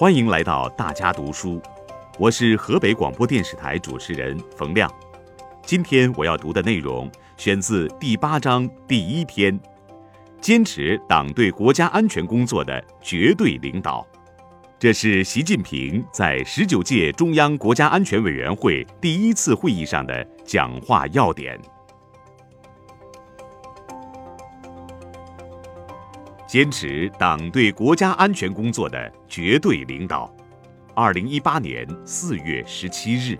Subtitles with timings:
[0.00, 1.60] 欢迎来到大家读书，
[2.18, 4.90] 我是河北广播电视台主持人冯亮。
[5.62, 9.60] 今天我要读的内容选自第八章第一篇：
[10.40, 14.06] 坚持党对国家安全工作的绝对领导。
[14.78, 21.60] 这是习近平在十九届中央国家安全委员会第一次会议上的讲话要点。
[26.50, 30.28] 坚持党对国家安全工作的绝对领导。
[30.96, 33.38] 二零一八年四月十七日，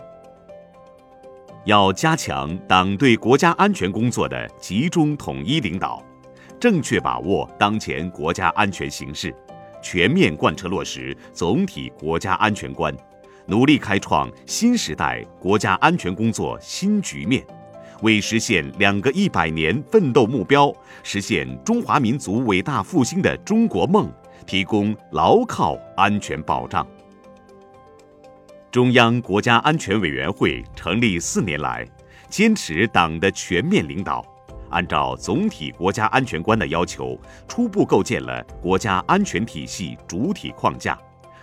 [1.64, 6.00] 要加强党对国家安全工作的集中统一领导，
[6.60, 9.34] 正确把握当前国家安全形势，
[9.82, 12.96] 全面贯彻落实总体国家安全观，
[13.44, 17.44] 努力开创新时代国家安全工作新局面。
[18.02, 20.72] 为实现两个一百年奋斗目标，
[21.02, 24.10] 实现中华民族伟大复兴的中国梦，
[24.46, 26.86] 提供牢靠安全保障。
[28.70, 31.86] 中央国家安全委员会成立四年来，
[32.28, 34.24] 坚持党的全面领导，
[34.70, 40.98] 按照总体国家安全观的要求，初步构建了国家安全体系主体框架，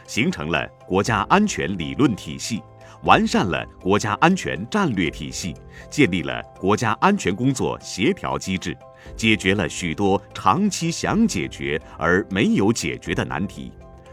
[0.07, 2.63] 形成了国家安全理论体系。
[3.07, 5.55] 完善了国家安全战略体系，
[5.89, 8.77] 建立了国家安全工作协调机制，
[9.15, 13.71] 解决了许多长期想解决而没有解决的难题，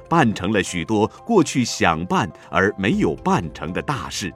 [0.09, 4.33] 办成了许多过去想办而没有办成的大事，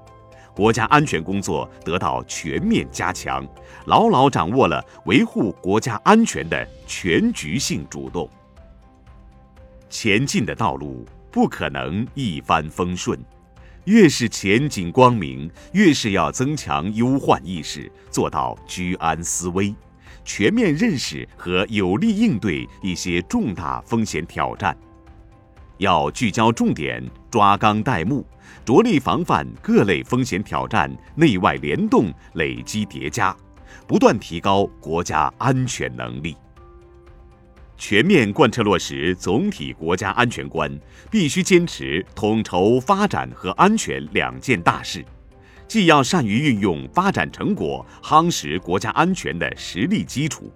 [0.57, 3.47] 国家安全工作得到全面加强，
[3.87, 8.29] 牢牢掌握了维护国家安全的全局性主动。
[9.89, 13.17] 前进的道路不可能一帆风顺。
[13.89, 19.75] 越是前景光明，越是要增强忧患意识，做到居安思危，
[20.27, 24.77] 全面认识和有力应对一些重大风险挑战。
[25.79, 28.23] 要聚焦重点，抓纲带目，
[28.63, 33.35] 着力防范各类风险挑战内外联动、累积叠加，
[33.87, 36.37] 不断提高国家安全能力。
[37.79, 40.69] 全面贯彻落实总体国家安全观，
[41.11, 45.05] 必须坚持统筹发展和安全两件大事，
[45.69, 50.53] 既要善于运用发展成果夯实国家安全的实力基础，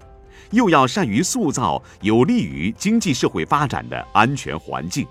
[0.51, 5.07] 又要善于塑造有利于经济社会发展的安全环境，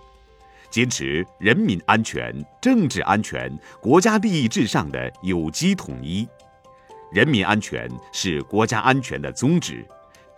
[0.70, 3.50] 坚持人民安全、政治安全、
[3.80, 6.28] 国家利益至上的有机统一。
[7.14, 9.86] 人民安全是国家安全的宗旨。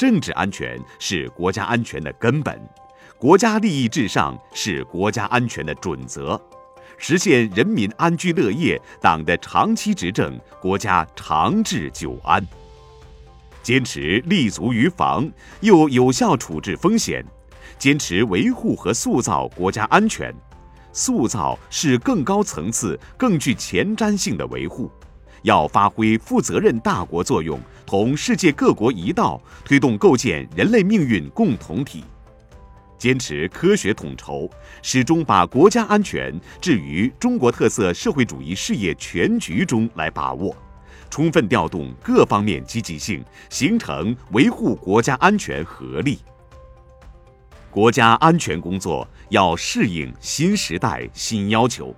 [0.03, 2.59] 政治安全是国家安全的根本，
[3.17, 6.37] 国家利益至上是国家安全的准则，
[6.97, 12.45] 实现人民安居乐业，党的长期执政，国家长治久安。
[13.61, 15.31] 坚持立足于防，
[15.61, 17.25] 又有效处置风险，
[17.79, 20.35] 坚持维护和塑造国家安全。
[20.91, 24.91] 塑造是更高层次、更具前瞻性的维护。
[25.43, 32.03] 要发挥负责任大国作用，同世界各国一道推动构建人类命运共同体，
[32.97, 34.49] 坚持科学统筹，
[34.81, 40.55] 始终把国家安全置于中国特色社会主义事业全局中来把握，
[41.09, 46.19] 充分调动各方面积极性，形成维护国家安全合力。
[47.69, 51.93] 国家安全工作要适应新时代新要求。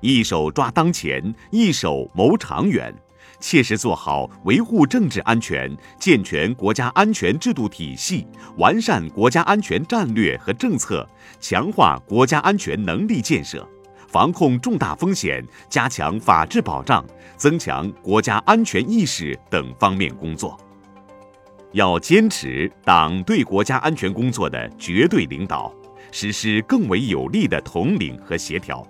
[0.00, 2.94] 一手抓当前，一手谋长远，
[3.38, 11.06] 切实做好维护政治安全、健全国家安全制度体系、完善国家安全战略和政策、
[11.38, 13.68] 强化国家安全能力建设、
[14.08, 17.04] 防控重大风险、加强法治保障、
[17.36, 20.58] 增强国家安全意识等方面工作。
[21.72, 25.72] 要坚持党对国家安全工作的绝对领导，
[26.10, 28.84] 实施更为有力的统领和协调。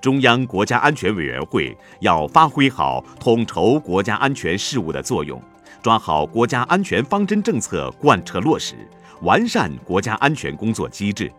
[0.00, 5.42] 中央国家安全委员会要发挥好统筹国家安全事务的作用，
[5.82, 8.76] 抓好国家安全方针政策贯彻落实，
[9.22, 11.30] 完善国家安全工作机制，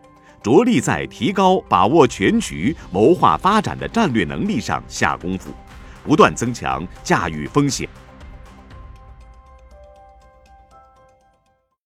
[0.42, 5.50] 着力在提高把握全局、谋划发展的战略能力上下功夫，
[6.04, 7.88] 不断增强驾驭风险、